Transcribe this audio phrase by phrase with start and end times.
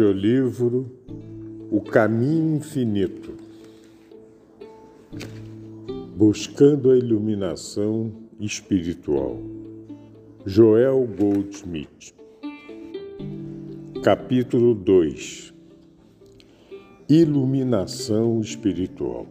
[0.00, 0.90] Audiolivro
[1.70, 3.34] O Caminho Infinito
[6.16, 8.10] Buscando a Iluminação
[8.40, 9.38] Espiritual
[10.46, 12.14] Joel Goldsmith.
[14.02, 15.52] Capítulo 2
[17.06, 19.26] Iluminação Espiritual.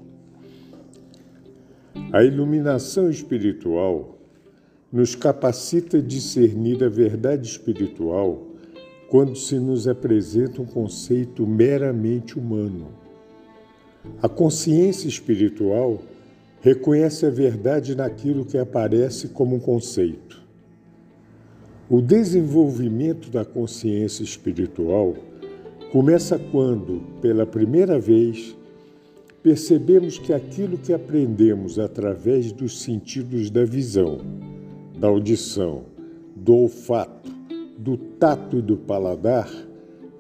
[2.14, 4.20] A iluminação espiritual
[4.92, 8.49] nos capacita a discernir a verdade espiritual
[9.10, 12.90] quando se nos apresenta um conceito meramente humano.
[14.22, 16.00] A consciência espiritual
[16.62, 20.42] reconhece a verdade naquilo que aparece como um conceito.
[21.90, 25.16] O desenvolvimento da consciência espiritual
[25.92, 28.56] começa quando, pela primeira vez,
[29.42, 34.20] percebemos que aquilo que aprendemos através dos sentidos da visão,
[35.00, 35.86] da audição,
[36.36, 37.39] do olfato,
[37.80, 39.50] do tato e do paladar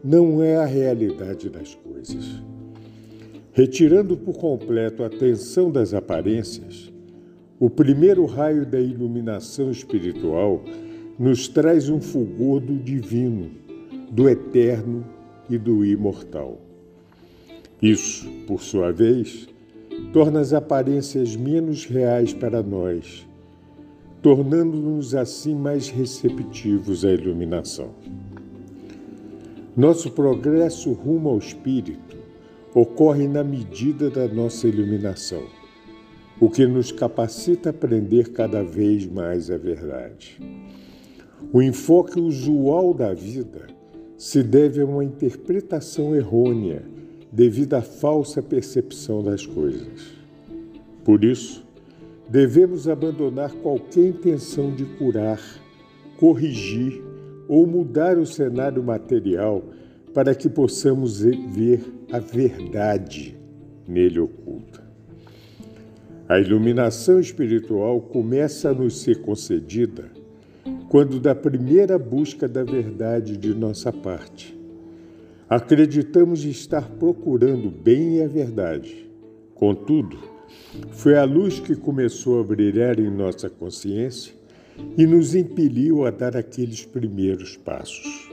[0.02, 2.42] não é a realidade das coisas.
[3.52, 6.90] Retirando por completo a atenção das aparências,
[7.60, 10.64] o primeiro raio da iluminação espiritual
[11.20, 13.52] nos traz um fulgor do divino,
[14.10, 15.06] do eterno
[15.50, 16.62] e do imortal.
[17.82, 19.50] Isso, por sua vez,
[20.14, 23.28] torna as aparências menos reais para nós
[24.22, 27.90] tornando-nos assim mais receptivos à iluminação.
[29.76, 32.18] Nosso progresso rumo ao Espírito
[32.74, 35.44] ocorre na medida da nossa iluminação,
[36.40, 40.40] o que nos capacita a aprender cada vez mais a verdade.
[41.54, 43.68] O enfoque usual da vida
[44.18, 46.84] se deve a uma interpretação errônea
[47.32, 50.14] devido à falsa percepção das coisas.
[51.06, 51.66] Por isso,
[52.30, 55.42] devemos abandonar qualquer intenção de curar,
[56.18, 57.02] corrigir
[57.48, 59.64] ou mudar o cenário material
[60.14, 63.36] para que possamos ver a verdade
[63.88, 64.88] nele oculta.
[66.28, 70.06] A iluminação espiritual começa a nos ser concedida
[70.88, 74.56] quando, da primeira busca da verdade de nossa parte,
[75.50, 79.10] acreditamos estar procurando bem e a verdade.
[79.56, 80.18] Contudo,
[80.92, 84.34] foi a luz que começou a brilhar em nossa consciência
[84.98, 88.30] e nos impeliu a dar aqueles primeiros passos.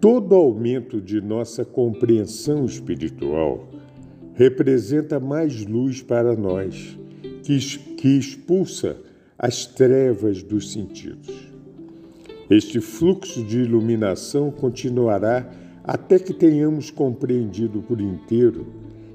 [0.00, 3.68] Todo aumento de nossa compreensão espiritual
[4.34, 6.98] representa mais luz para nós,
[7.42, 8.96] que, expulsa
[9.38, 11.50] as trevas dos sentidos.
[12.48, 15.50] Este fluxo de iluminação continuará
[15.84, 18.66] até que tenhamos compreendido por inteiro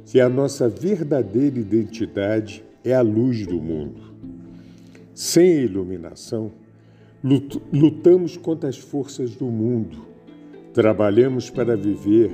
[0.06, 4.02] que a nossa verdadeira identidade é a luz do mundo.
[5.14, 6.52] Sem iluminação,
[7.74, 10.06] lutamos contra as forças do mundo,
[10.74, 12.32] trabalhamos para viver,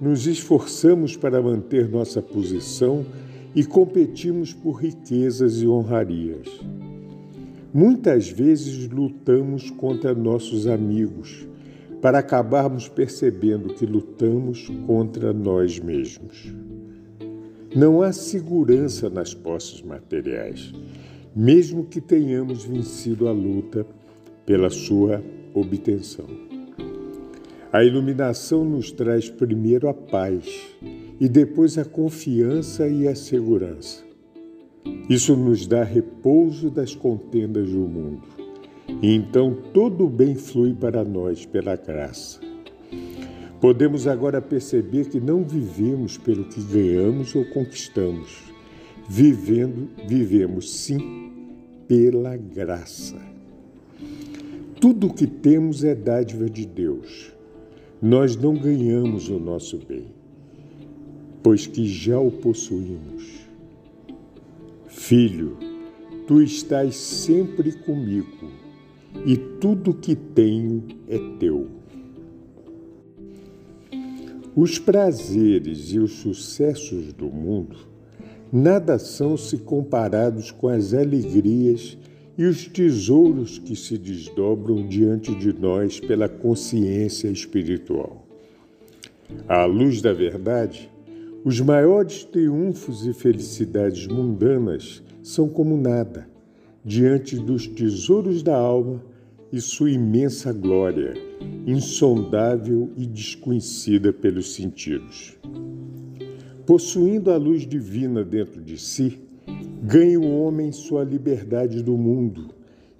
[0.00, 3.06] nos esforçamos para manter nossa posição
[3.54, 6.48] e competimos por riquezas e honrarias.
[7.72, 11.46] Muitas vezes lutamos contra nossos amigos,
[12.00, 16.54] para acabarmos percebendo que lutamos contra nós mesmos.
[17.76, 20.72] Não há segurança nas posses materiais,
[21.34, 23.86] mesmo que tenhamos vencido a luta
[24.46, 25.22] pela sua
[25.52, 26.24] obtenção.
[27.70, 30.46] A iluminação nos traz primeiro a paz
[31.20, 34.02] e depois a confiança e a segurança.
[35.10, 38.22] Isso nos dá repouso das contendas do mundo.
[39.02, 42.45] E então todo o bem flui para nós pela graça.
[43.60, 48.44] Podemos agora perceber que não vivemos pelo que ganhamos ou conquistamos.
[49.08, 51.32] Vivendo, vivemos sim
[51.88, 53.16] pela graça.
[54.80, 57.32] Tudo o que temos é dádiva de Deus.
[58.02, 60.08] Nós não ganhamos o nosso bem,
[61.42, 63.46] pois que já o possuímos.
[64.86, 65.56] Filho,
[66.26, 68.50] tu estás sempre comigo,
[69.24, 71.75] e tudo que tenho é teu.
[74.56, 77.76] Os prazeres e os sucessos do mundo
[78.50, 81.98] nada são se comparados com as alegrias
[82.38, 88.26] e os tesouros que se desdobram diante de nós pela consciência espiritual.
[89.46, 90.90] À luz da verdade,
[91.44, 96.26] os maiores triunfos e felicidades mundanas são como nada
[96.82, 99.02] diante dos tesouros da alma
[99.52, 101.14] e sua imensa glória,
[101.66, 105.36] insondável e desconhecida pelos sentidos.
[106.66, 109.20] Possuindo a luz divina dentro de si,
[109.82, 112.50] ganha o homem sua liberdade do mundo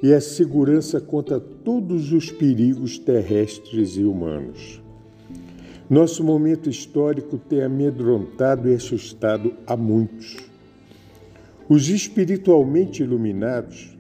[0.03, 4.81] e a segurança contra todos os perigos terrestres e humanos.
[5.89, 10.37] Nosso momento histórico tem amedrontado e assustado a muitos.
[11.69, 13.96] Os espiritualmente iluminados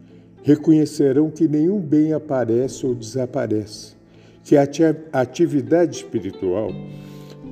[0.46, 3.96] reconhecerão que nenhum bem aparece ou desaparece,
[4.44, 4.64] que a
[5.12, 6.70] atividade espiritual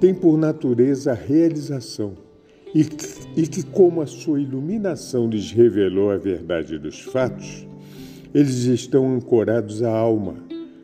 [0.01, 2.13] tem por natureza a realização
[2.73, 2.83] e,
[3.37, 7.67] e que, como a sua iluminação lhes revelou a verdade dos fatos,
[8.33, 10.37] eles estão ancorados à alma,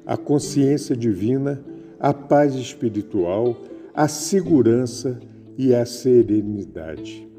[0.05, 1.63] à consciência divina,
[2.01, 3.57] à paz espiritual,
[3.95, 5.21] à segurança
[5.57, 7.30] e à serenidade.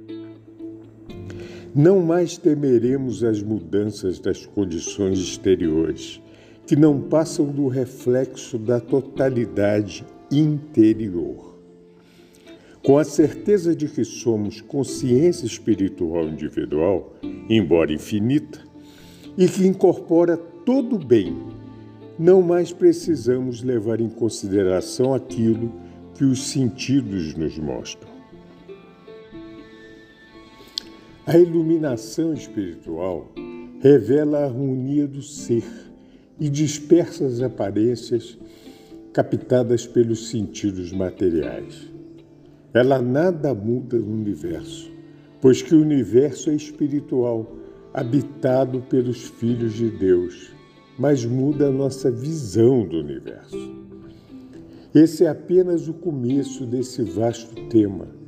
[1.74, 6.22] Não mais temeremos as mudanças das condições exteriores,
[6.68, 11.56] que não passam do reflexo da totalidade interior.
[12.84, 17.14] Com a certeza de que somos consciência espiritual individual,
[17.50, 18.60] embora infinita,
[19.38, 21.38] e que incorpora todo o bem,
[22.20, 25.72] não mais precisamos levar em consideração aquilo
[26.16, 28.11] que os sentidos nos mostram.
[31.24, 33.32] A iluminação espiritual
[33.80, 35.64] revela a harmonia do ser
[36.40, 38.40] e dispersa as aparências
[39.14, 41.88] captadas pelos sentidos materiais.
[42.74, 44.92] Ela nada muda no universo,
[45.40, 47.56] pois que o universo é espiritual,
[47.94, 50.52] habitado pelos filhos de Deus,
[50.98, 53.76] mas muda a nossa visão do universo.
[54.94, 58.21] Esse é apenas o começo desse vasto tema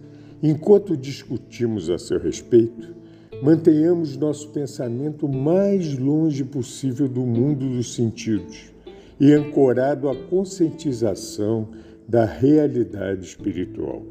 [0.46, 2.94] Enquanto discutimos a seu respeito,
[3.42, 8.74] mantenhamos nosso pensamento mais longe possível do mundo dos sentidos
[9.18, 11.70] e ancorado à conscientização
[12.06, 14.04] da realidade espiritual.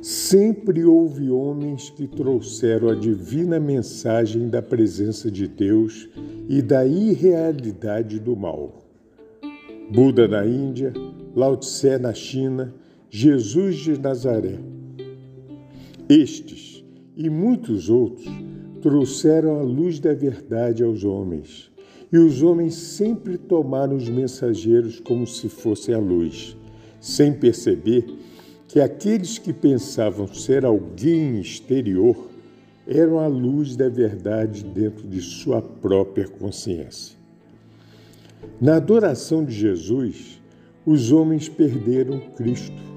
[0.00, 6.08] Sempre houve homens que trouxeram a divina mensagem da presença de Deus
[6.48, 8.82] e da irrealidade do mal.
[9.92, 10.90] Buda na Índia,
[11.36, 12.72] Lao Tse na China,
[13.10, 14.71] Jesus de Nazaré
[16.08, 16.84] estes
[17.16, 18.26] e muitos outros
[18.80, 21.70] trouxeram a luz da verdade aos homens,
[22.12, 26.56] e os homens sempre tomaram os mensageiros como se fosse a luz,
[27.00, 28.04] sem perceber
[28.68, 32.28] que aqueles que pensavam ser alguém exterior
[32.86, 37.16] eram a luz da verdade dentro de sua própria consciência.
[38.60, 40.40] Na adoração de Jesus,
[40.84, 42.91] os homens perderam Cristo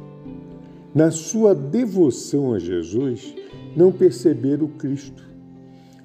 [0.95, 3.35] na sua devoção a Jesus,
[3.75, 5.25] não perceberam Cristo.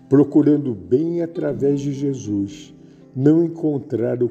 [0.09, 2.75] Procurando bem através de Jesus,
[3.15, 4.29] não encontraram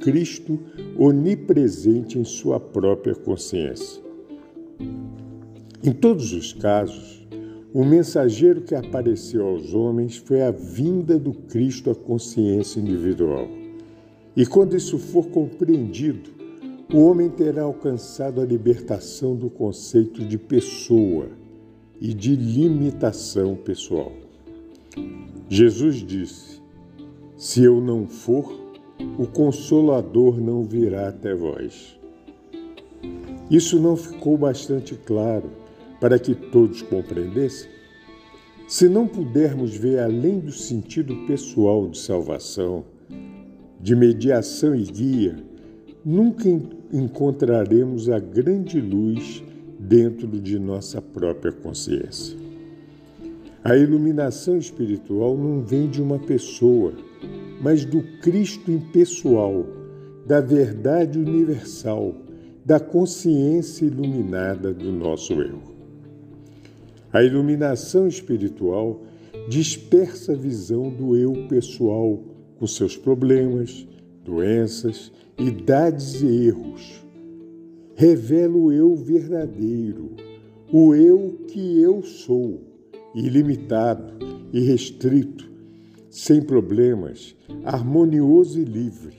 [0.00, 0.58] Cristo
[0.98, 4.02] onipresente em sua própria consciência.
[5.82, 7.26] Em todos os casos,
[7.72, 13.48] o mensageiro que apareceu aos homens foi a vinda do Cristo à consciência individual.
[14.36, 16.41] E quando isso for compreendido,
[16.92, 21.28] o homem terá alcançado a libertação do conceito de pessoa
[21.98, 24.12] e de limitação pessoal.
[25.48, 26.60] Jesus disse:
[27.36, 28.60] Se eu não for,
[29.18, 31.98] o Consolador não virá até vós.
[33.50, 35.50] Isso não ficou bastante claro
[35.98, 37.70] para que todos compreendessem?
[38.68, 42.84] Se não pudermos ver além do sentido pessoal de salvação,
[43.80, 45.36] de mediação e guia,
[46.04, 46.48] nunca
[46.92, 49.42] encontraremos a grande luz
[49.78, 52.36] dentro de nossa própria consciência.
[53.64, 56.92] A iluminação espiritual não vem de uma pessoa,
[57.60, 59.64] mas do Cristo impessoal,
[60.26, 62.14] da verdade universal,
[62.64, 65.60] da consciência iluminada do nosso eu.
[67.12, 69.02] A iluminação espiritual
[69.48, 72.22] dispersa a visão do eu pessoal
[72.58, 73.86] com seus problemas,
[74.24, 77.02] doenças idades e erros.
[77.94, 80.10] Revela o eu verdadeiro,
[80.72, 82.60] o eu que eu sou,
[83.14, 84.14] ilimitado,
[84.52, 85.50] irrestrito,
[86.10, 89.16] sem problemas, harmonioso e livre.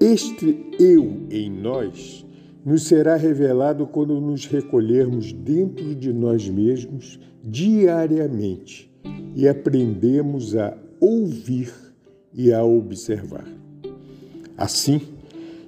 [0.00, 2.24] Este eu em nós
[2.64, 8.92] nos será revelado quando nos recolhermos dentro de nós mesmos diariamente
[9.34, 11.72] e aprendemos a ouvir
[12.34, 13.46] e a observar.
[14.58, 15.00] Assim,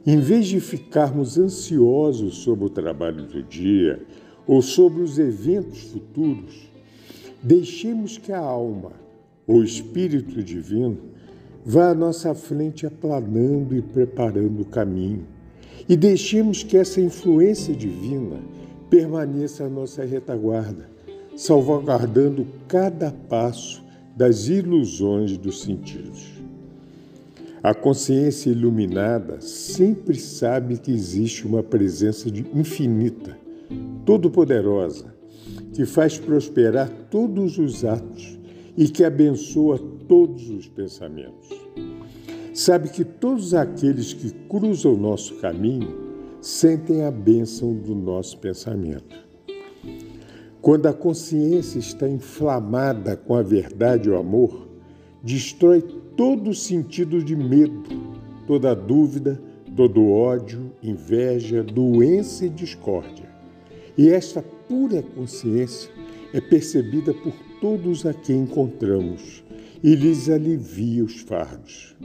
[0.04, 4.02] em vez de ficarmos ansiosos sobre o trabalho do dia
[4.48, 6.68] ou sobre os eventos futuros,
[7.40, 8.90] deixemos que a alma,
[9.46, 10.98] o Espírito Divino,
[11.64, 15.24] vá à nossa frente aplanando e preparando o caminho.
[15.88, 18.40] E deixemos que essa influência divina
[18.88, 20.88] permaneça à nossa retaguarda,
[21.36, 23.84] salvaguardando cada passo
[24.16, 26.29] das ilusões dos sentidos.
[27.62, 33.36] A consciência iluminada sempre sabe que existe uma presença infinita,
[34.06, 35.14] todo-poderosa,
[35.74, 38.38] que faz prosperar todos os atos
[38.78, 41.50] e que abençoa todos os pensamentos.
[42.54, 45.94] Sabe que todos aqueles que cruzam o nosso caminho
[46.40, 49.14] sentem a bênção do nosso pensamento.
[50.62, 54.66] Quando a consciência está inflamada com a verdade e o amor,
[55.22, 55.84] destrói
[56.20, 57.82] todo sentido de medo,
[58.46, 59.40] toda dúvida,
[59.74, 63.24] todo ódio, inveja, doença e discórdia.
[63.96, 65.90] E esta pura consciência
[66.34, 69.42] é percebida por todos a quem encontramos
[69.82, 71.96] e lhes alivia os fardos.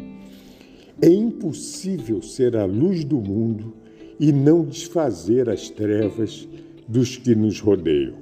[1.02, 3.74] É impossível ser a luz do mundo
[4.18, 6.48] e não desfazer as trevas
[6.88, 8.16] dos que nos rodeiam.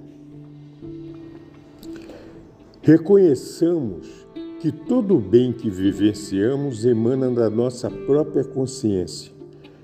[2.82, 4.24] Reconheçamos
[4.64, 9.30] que todo o bem que vivenciamos emana da nossa própria consciência,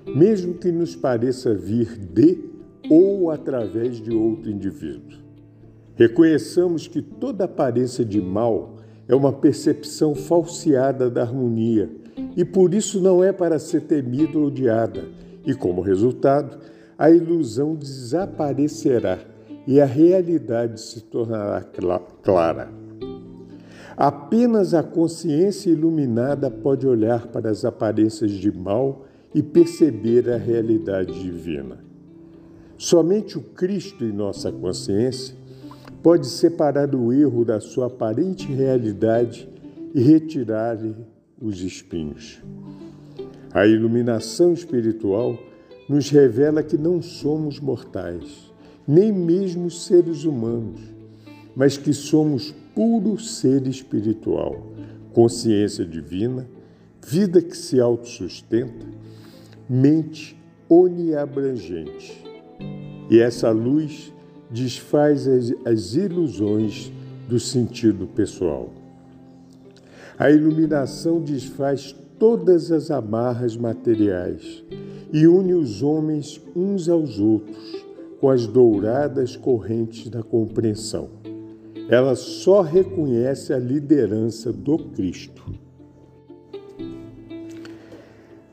[0.06, 2.48] mesmo que nos pareça vir de
[2.88, 5.18] ou através de outro indivíduo.
[5.96, 11.90] Reconheçamos que toda aparência de mal é uma percepção falseada da harmonia
[12.34, 15.04] e por isso não é para ser temida ou odiada
[15.44, 16.58] e, como resultado,
[16.96, 19.18] a ilusão desaparecerá
[19.66, 21.62] e a realidade se tornará
[22.22, 22.79] clara.
[24.00, 29.04] Apenas a consciência iluminada pode olhar para as aparências de mal
[29.34, 31.84] e perceber a realidade divina.
[32.78, 35.36] Somente o Cristo em nossa consciência
[36.02, 39.46] pode separar o erro da sua aparente realidade
[39.94, 40.96] e retirar-lhe
[41.38, 42.42] os espinhos.
[43.52, 45.36] A iluminação espiritual
[45.86, 48.50] nos revela que não somos mortais,
[48.88, 50.80] nem mesmo seres humanos,
[51.54, 54.66] mas que somos puro ser espiritual,
[55.12, 56.46] consciência divina,
[57.06, 58.86] vida que se autossustenta,
[59.68, 60.36] mente
[60.68, 62.24] oniabrangente.
[63.10, 64.12] E essa luz
[64.50, 66.92] desfaz as, as ilusões
[67.28, 68.70] do sentido pessoal.
[70.18, 74.62] A iluminação desfaz todas as amarras materiais
[75.12, 77.84] e une os homens uns aos outros
[78.20, 81.08] com as douradas correntes da compreensão.
[81.90, 85.42] Ela só reconhece a liderança do Cristo.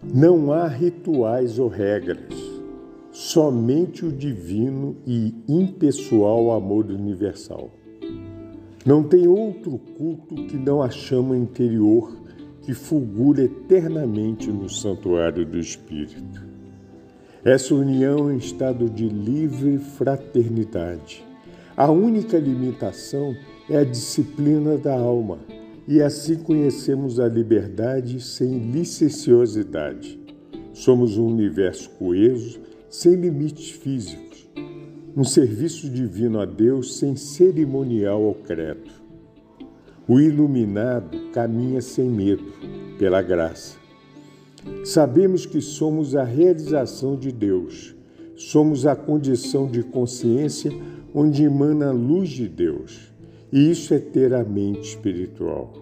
[0.04, 2.34] Não há rituais ou regras,
[3.12, 7.70] somente o divino e impessoal amor universal.
[8.84, 12.18] Não tem outro culto que não a chama interior
[12.64, 16.44] que fulgura eternamente no santuário do Espírito.
[17.46, 21.27] Essa união em estado de livre fraternidade.
[21.78, 23.38] A única limitação
[23.70, 25.38] é a disciplina da alma,
[25.88, 30.20] e assim conhecemos a liberdade sem licenciosidade.
[30.74, 34.50] Somos um universo coeso, sem limites físicos,
[35.16, 38.90] um serviço divino a Deus sem cerimonial ou credo.
[40.08, 42.54] O iluminado caminha sem medo,
[42.98, 43.78] pela graça.
[44.84, 47.96] Sabemos que somos a realização de Deus,
[48.36, 50.72] somos a condição de consciência
[51.14, 53.12] onde emana a luz de Deus,
[53.52, 55.74] e isso é ter a mente espiritual.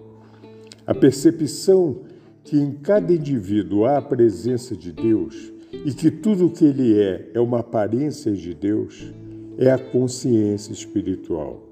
[0.86, 2.02] A percepção
[2.44, 5.52] que em cada indivíduo há a presença de Deus
[5.84, 9.12] e que tudo o que ele é é uma aparência de Deus
[9.58, 11.62] é a consciência espiritual.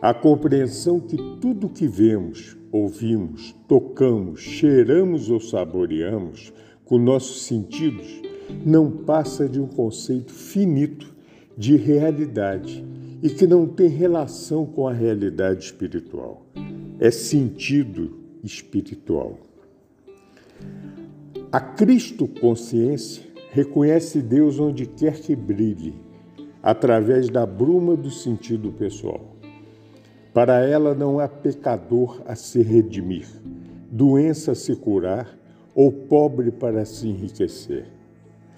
[0.00, 6.52] A compreensão que tudo que vemos, ouvimos, tocamos, cheiramos ou saboreamos
[6.84, 8.22] com nossos sentidos
[8.64, 11.13] não passa de um conceito finito
[11.56, 12.84] de realidade
[13.22, 16.46] e que não tem relação com a realidade espiritual.
[16.98, 19.38] É sentido espiritual.
[21.50, 25.94] A Cristo consciência reconhece Deus onde quer que brilhe,
[26.60, 29.36] através da bruma do sentido pessoal.
[30.32, 33.28] Para ela não há pecador a se redimir,
[33.88, 35.38] doença a se curar
[35.74, 37.93] ou pobre para se enriquecer.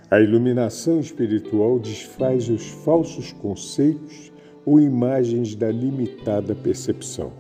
[0.09, 4.33] A iluminação espiritual desfaz os falsos conceitos
[4.65, 7.33] ou imagens da limitada percepção.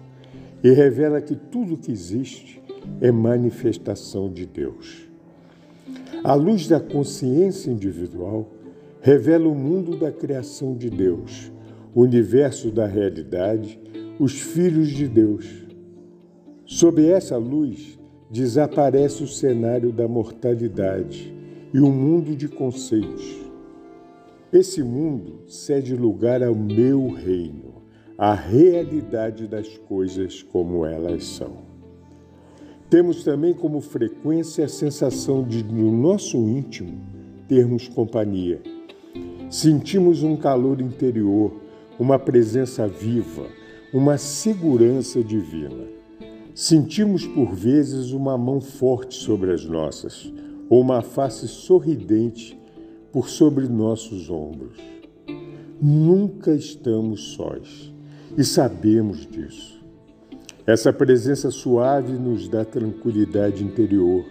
[0.65, 2.61] e revela que tudo que existe
[3.01, 5.09] é manifestação de Deus.
[6.25, 8.51] A luz da consciência individual
[9.01, 11.53] revela o mundo da criação de Deus,
[11.95, 13.79] o universo da realidade,
[14.19, 15.47] os filhos de Deus.
[16.65, 17.97] Sob essa luz,
[18.29, 21.36] desaparece o cenário da mortalidade
[21.77, 23.37] e o mundo de conceitos.
[24.51, 27.83] Esse mundo cede lugar ao meu reino,
[28.17, 31.59] à realidade das coisas como elas são.
[32.89, 36.99] Temos também como frequência a sensação de, no nosso íntimo,
[37.47, 38.63] termos companhia.
[39.51, 41.61] Sentimos um calor interior,
[41.99, 43.49] uma presença viva,
[43.93, 45.85] uma segurança divina.
[46.55, 50.33] Sentimos por vezes uma mão forte sobre as nossas,
[50.69, 52.59] ou uma face sorridente
[53.13, 54.79] por sobre nossos ombros.
[55.81, 57.93] Nunca estamos sós
[58.37, 59.77] e sabemos disso.
[60.67, 64.25] Essa presença suave nos dá tranquilidade interior,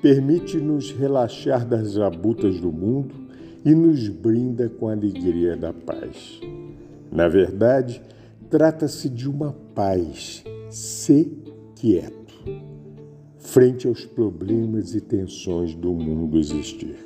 [0.00, 3.14] permite-nos relaxar das labutas do mundo
[3.64, 6.40] e nos brinda com a alegria da paz.
[7.10, 8.00] Na verdade,
[8.48, 11.32] trata-se de uma paz, se
[11.74, 12.25] quieto,
[13.46, 16.96] frente aos problemas e tensões do mundo existir.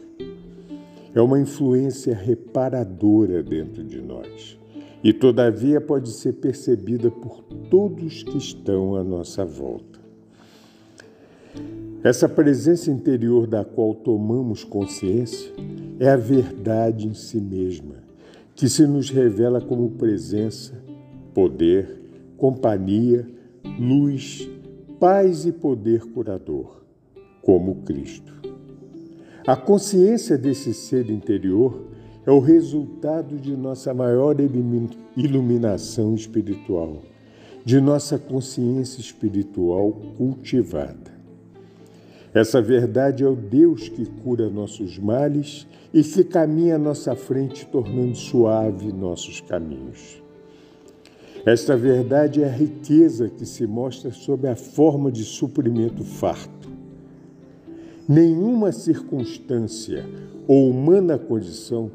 [1.15, 4.59] É uma influência reparadora dentro de nós
[5.05, 10.01] e, todavia, pode ser percebida por todos que estão à nossa volta.
[12.03, 15.53] Essa presença interior da qual tomamos consciência
[15.99, 17.97] é a verdade em si mesma,
[18.55, 20.73] que se nos revela como presença,
[21.35, 22.01] poder,
[22.39, 23.29] companhia,
[23.79, 24.49] luz,
[25.01, 26.83] paz e poder curador,
[27.41, 28.35] como Cristo.
[29.47, 31.87] A consciência desse ser interior
[32.27, 34.37] é o resultado de nossa maior
[35.17, 36.99] iluminação espiritual,
[37.65, 41.19] de nossa consciência espiritual cultivada.
[42.35, 47.65] Essa verdade é o Deus que cura nossos males e que caminha à nossa frente,
[47.65, 50.21] tornando suave nossos caminhos.
[51.45, 56.69] Esta verdade é a riqueza que se mostra sob a forma de suprimento farto.
[58.07, 60.05] Nenhuma circunstância
[60.47, 61.91] ou humana condição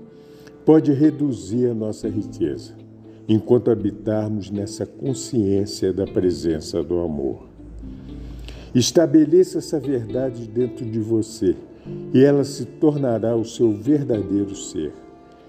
[0.65, 2.73] pode reduzir a nossa riqueza,
[3.27, 7.43] enquanto habitarmos nessa consciência da presença do amor.
[8.73, 11.55] Estabeleça essa verdade dentro de você
[12.13, 14.91] e ela se tornará o seu verdadeiro ser,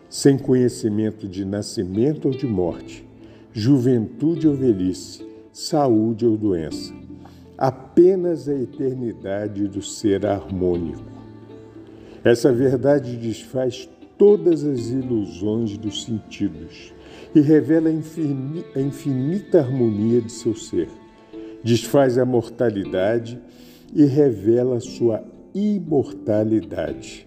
[0.08, 3.05] sem conhecimento de nascimento ou de morte,
[3.58, 6.92] juventude ou velhice, saúde ou doença.
[7.56, 11.02] Apenas a eternidade do ser harmônico.
[12.22, 13.88] Essa verdade desfaz
[14.18, 16.92] todas as ilusões dos sentidos
[17.34, 20.90] e revela a infinita, harmonia de seu ser.
[21.64, 23.40] Desfaz a mortalidade
[23.94, 27.25] e revela sua imortalidade.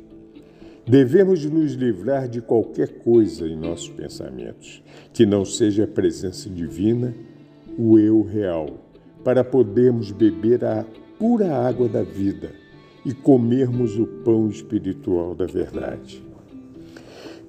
[0.89, 4.81] Devemos nos livrar de qualquer coisa em nossos pensamentos
[5.13, 7.13] que não seja a presença divina,
[7.77, 8.79] o eu real,
[9.23, 10.83] para podermos beber a
[11.19, 12.49] pura água da vida
[13.05, 16.23] e comermos o pão espiritual da verdade.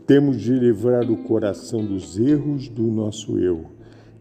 [0.07, 3.65] Temos de livrar o coração dos erros do nosso eu,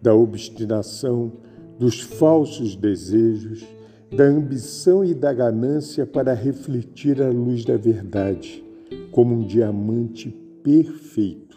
[0.02, 1.34] da obstinação,
[1.78, 3.68] dos falsos desejos,
[4.16, 8.64] da ambição e da ganância para refletir a luz da verdade,
[9.12, 10.30] como um diamante
[10.64, 11.50] perfeito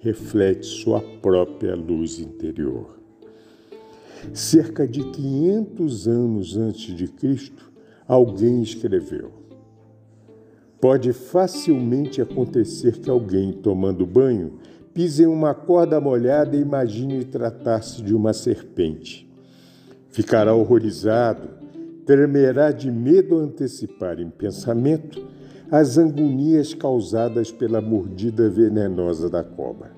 [0.00, 2.98] reflete sua própria luz interior.
[4.32, 7.70] Cerca de 500 anos antes de Cristo,
[8.06, 9.30] alguém escreveu:
[10.80, 14.58] Pode facilmente acontecer que alguém, tomando banho,
[14.92, 19.30] pise em uma corda molhada e imagine tratar-se de uma serpente.
[20.08, 21.48] Ficará horrorizado,
[22.04, 25.22] tremerá de medo antecipar em pensamento
[25.70, 29.92] as angunias causadas pela mordida venenosa da cobra.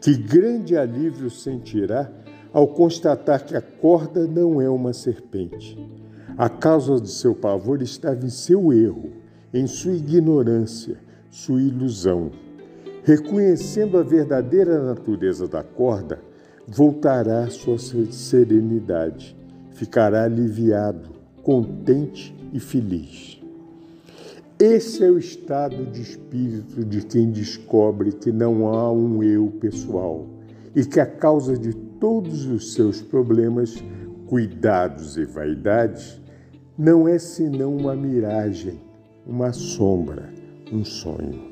[0.00, 2.10] Que grande alívio sentirá
[2.52, 5.78] ao constatar que a corda não é uma serpente.
[6.36, 9.10] A causa de seu pavor estava em seu erro
[9.52, 10.96] em sua ignorância,
[11.30, 12.30] sua ilusão.
[13.04, 16.18] Reconhecendo a verdadeira natureza da corda,
[16.66, 19.36] voltará à sua serenidade,
[19.72, 21.10] ficará aliviado,
[21.42, 23.31] contente e feliz.
[24.64, 30.24] Esse é o estado de espírito de quem descobre que não há um eu pessoal
[30.72, 33.82] e que a causa de todos os seus problemas,
[34.28, 36.20] cuidados e vaidades
[36.78, 38.80] não é senão uma miragem
[39.26, 40.28] uma sombra,
[40.72, 41.50] um sonho.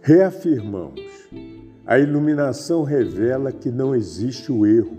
[0.00, 1.28] Reafirmamos:
[1.84, 4.96] A iluminação revela que não existe o erro,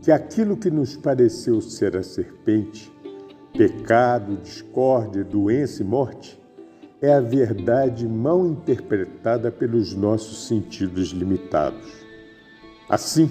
[0.00, 2.93] que aquilo que nos pareceu ser a serpente,
[3.54, 6.40] pecado, discórdia, doença e morte,
[7.00, 12.04] é a verdade mal interpretada pelos nossos sentidos limitados.
[12.88, 13.28] Assim,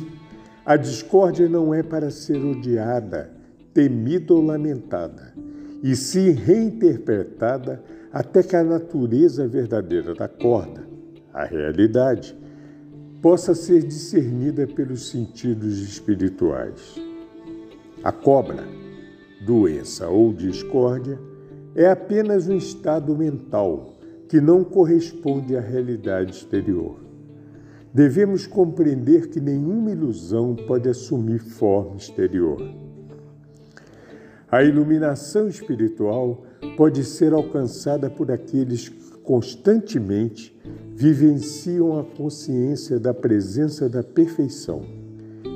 [0.65, 3.31] a discórdia não é para ser odiada,
[3.73, 5.33] temida ou lamentada,
[5.83, 10.87] e sim reinterpretada até que a natureza verdadeira da corda,
[11.33, 12.33] a realidade,
[13.21, 16.95] possa ser discernida pelos sentidos espirituais.
[18.03, 18.63] A cobra,
[19.45, 21.19] doença ou discórdia,
[21.75, 23.93] é apenas um estado mental
[24.27, 26.95] que não corresponde à realidade exterior.
[27.93, 32.59] Devemos compreender que nenhuma ilusão pode assumir forma exterior.
[34.49, 36.43] A iluminação espiritual
[36.77, 40.55] pode ser alcançada por aqueles que constantemente
[40.95, 44.83] vivenciam a consciência da presença da perfeição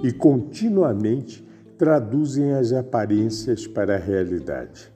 [0.03, 1.46] e continuamente
[1.77, 4.91] traduzem as aparências para a realidade.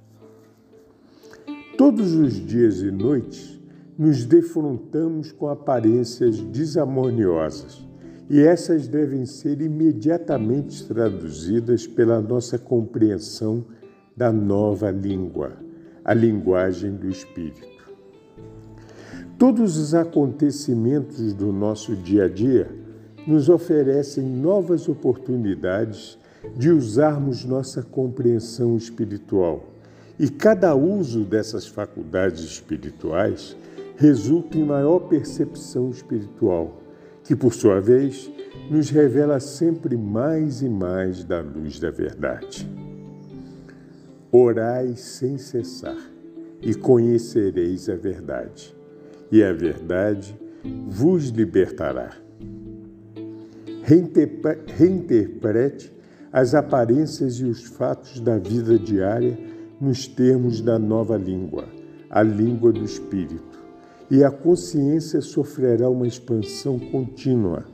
[1.77, 3.59] Todos os dias e noites
[3.97, 7.85] nos defrontamos com aparências desarmoniosas
[8.29, 13.63] e essas devem ser imediatamente traduzidas pela nossa compreensão
[14.15, 15.53] da nova língua,
[16.03, 17.69] a linguagem do Espírito.
[19.37, 22.69] Todos os acontecimentos do nosso dia a dia
[23.27, 26.17] nos oferecem novas oportunidades
[26.55, 29.65] de usarmos nossa compreensão espiritual.
[30.19, 33.55] E cada uso dessas faculdades espirituais
[33.97, 36.81] resulta em maior percepção espiritual,
[37.23, 38.31] que por sua vez
[38.69, 42.67] nos revela sempre mais e mais da luz da verdade.
[44.31, 45.97] Orai sem cessar
[46.61, 48.73] e conhecereis a verdade,
[49.31, 50.35] e a verdade
[50.87, 52.11] vos libertará.
[53.83, 55.91] Reinterprete
[56.31, 59.37] as aparências e os fatos da vida diária
[59.79, 61.65] nos termos da nova língua,
[62.09, 63.59] a língua do Espírito
[64.09, 67.65] e a consciência sofrerá uma expansão contínua,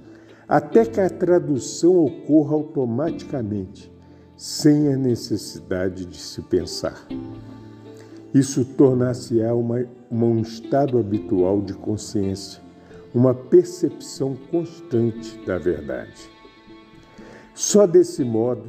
[0.48, 3.92] até que a tradução ocorra automaticamente,
[4.36, 7.08] sem a necessidade de se pensar.
[8.34, 12.62] Isso tornar-se-á um estado habitual de consciência,
[13.16, 16.37] uma percepção constante da verdade.
[17.58, 18.66] Só desse modo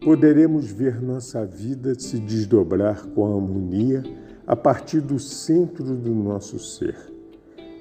[0.00, 4.00] poderemos ver nossa vida se desdobrar com harmonia
[4.46, 6.94] a partir do centro do nosso ser,